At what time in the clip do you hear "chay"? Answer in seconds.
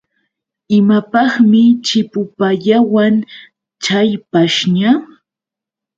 3.83-4.09